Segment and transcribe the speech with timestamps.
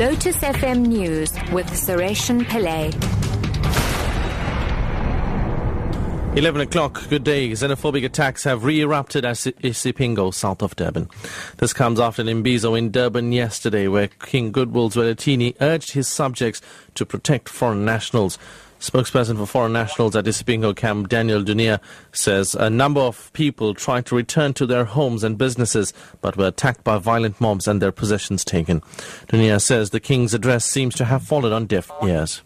[0.00, 2.90] Lotus FM News with Sureshan Pillay.
[6.38, 7.50] 11 o'clock, good day.
[7.50, 11.10] Xenophobic attacks have re-erupted at Isipingo, south of Durban.
[11.58, 16.62] This comes after an imbizo in Durban yesterday where King Goodwill Zwelithini urged his subjects
[16.94, 18.38] to protect foreign nationals.
[18.80, 21.80] Spokesperson for foreign nationals at Isipingo camp, Daniel Dunia,
[22.12, 25.92] says a number of people tried to return to their homes and businesses
[26.22, 28.80] but were attacked by violent mobs and their possessions taken.
[29.28, 32.40] Dunia says the king's address seems to have fallen on deaf ears.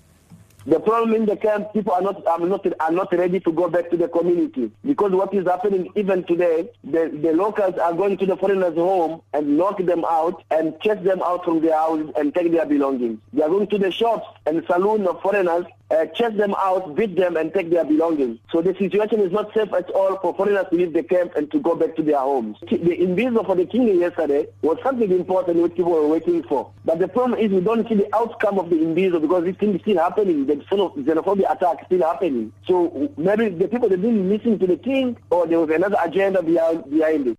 [0.66, 3.69] The problem in the camp, people are not, are not, are not ready to go
[3.69, 8.16] back to the community because what is happening even today, the, the locals are going
[8.16, 12.11] to the foreigners' home and knock them out and chase them out from their houses
[12.16, 13.20] and take their belongings.
[13.34, 17.16] They are going to the shops and saloons of foreigners uh, chase them out, beat
[17.16, 18.38] them, and take their belongings.
[18.51, 21.51] So the situation is not safe at all for foreigners to leave the camp and
[21.52, 22.56] to go back to their homes.
[22.62, 26.73] The invasion for the king yesterday was something important which people were waiting for.
[26.84, 29.75] But the problem is we don't see the outcome of the invasion because this thing
[29.75, 30.47] is still happening.
[30.47, 32.53] The xenophobia attack is still happening.
[32.66, 36.42] So maybe the people they didn't listen to the king or there was another agenda
[36.42, 37.39] behind, behind it.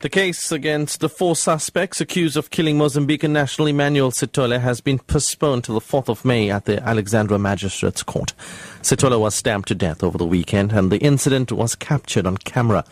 [0.00, 5.00] The case against the four suspects accused of killing Mozambican national Emmanuel Sithole has been
[5.00, 8.32] postponed to the 4th of May at the Alexandra Magistrates Court.
[8.80, 12.84] Sithole was stabbed to death over the weekend and the incident was captured on camera.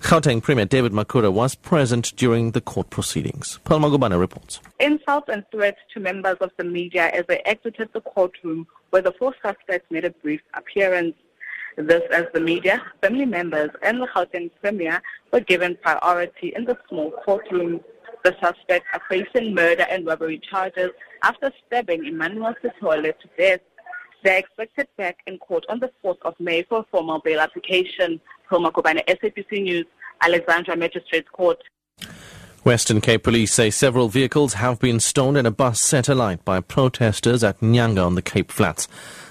[0.00, 3.58] Gauteng Premier David Makhura was present during the court proceedings.
[3.64, 4.58] Pearl Magubane reports.
[4.80, 9.12] Insults and threats to members of the media as they exited the courtroom where the
[9.12, 11.16] four suspects made a brief appearance.
[11.76, 16.78] This as the media, family members, and the Gauteng Premier were given priority in the
[16.88, 17.80] small courtroom.
[18.24, 20.90] The suspects are facing murder and robbery charges
[21.22, 23.60] after stabbing Emmanuel Sithole to death.
[24.24, 27.40] They are expected back in court on the 4th of May for a formal bail
[27.40, 28.20] application.
[28.50, 29.86] Hilma Kobane, SABC News,
[30.22, 31.62] Alexandra Magistrates Court.
[32.66, 36.58] Western Cape Police say several vehicles have been stoned and a bus set alight by
[36.58, 38.88] protesters at Nyanga on the Cape Flats.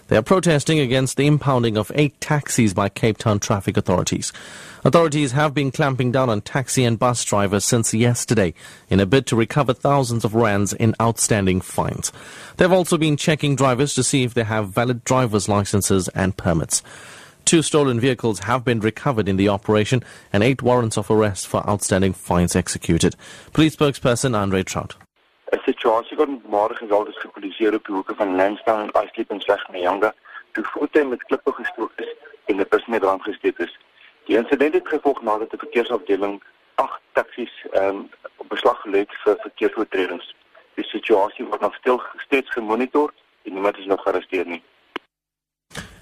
[0.08, 4.32] They are protesting against the impounding of eight taxis by Cape Town traffic authorities.
[4.86, 8.54] Authorities have been clamping down on taxi and bus drivers since yesterday
[8.90, 12.14] in a bid to recover thousands of rands in outstanding fines.
[12.56, 16.82] They've also been checking drivers to see if they have valid driver's licenses and permits.
[17.46, 21.64] Two stolen vehicles have been recovered in the operation and eight warrants of arrest for
[21.70, 23.16] outstanding fines executed.
[23.54, 24.96] Police spokesperson Andre Traut.
[25.54, 29.42] 'n situasie wat môre gesal is gepubliseer op die hoeke van Lansdowne en Islip en
[29.42, 30.14] Sweg Nyanga,
[30.52, 32.12] toe voertuie met klippe gestoot is
[32.46, 33.78] en 'n bus met brand gesteek is.
[34.26, 36.44] Die insident het gevolg nadat die verkeersafdeling
[36.76, 40.36] 8 taksies ehm um, op beslag gelê het vir verkeersoortredings.
[40.74, 43.14] Die situasie word nog steeds gemonitor
[43.44, 44.64] en niemand is nog gearresteer nie.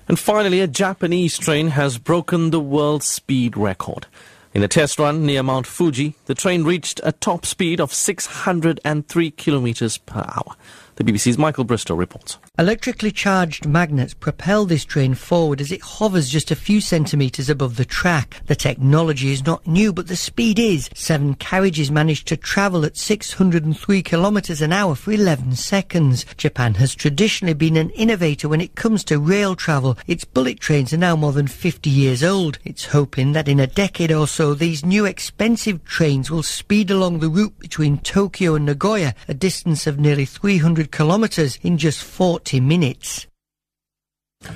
[0.08, 4.08] And finally, a Japanese train has broken the world speed record.
[4.54, 9.32] In a test run near Mount Fuji, the train reached a top speed of 603
[9.32, 10.56] kilometers per hour.
[10.96, 12.38] The BBC's Michael Bristow reports.
[12.60, 17.78] Electrically charged magnets propel this train forward as it hovers just a few centimetres above
[17.78, 18.42] the track.
[18.46, 20.92] The technology is not new, but the speed is.
[20.94, 26.28] Seven carriages managed to travel at 603 kilometres an hour for 11 seconds.
[26.38, 29.98] Japan has traditionally been an innovator when it comes to rail travel.
[30.06, 32.60] Its bullet trains are now more than 50 years old.
[32.66, 37.18] It's hoping that in a decade or so, these new expensive trains will speed along
[37.18, 42.60] the route between Tokyo and Nagoya, a distance of nearly 300 kilometres in just 40
[42.60, 43.28] minutes.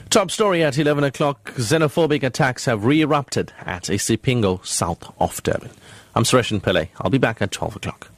[0.09, 1.53] Top story at 11 o'clock.
[1.55, 5.71] Xenophobic attacks have re-erupted at Isipingo, south of Durban.
[6.15, 6.89] I'm Sureshan Pillay.
[6.99, 8.11] I'll be back at 12 o'clock.